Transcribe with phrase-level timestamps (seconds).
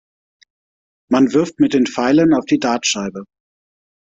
[1.11, 3.23] Man wirft mit den Pfeilen auf die Dartscheibe.